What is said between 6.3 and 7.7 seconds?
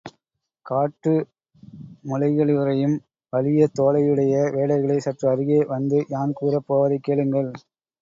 கூறப் போவதைக் கேளுங்கள்.